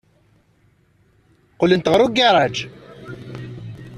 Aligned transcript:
Qqlent 1.53 1.89
ɣer 1.91 2.01
ugaṛaj. 2.05 2.57